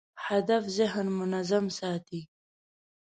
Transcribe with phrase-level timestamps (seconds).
[0.27, 2.29] هدف ذهن منظم ساتي.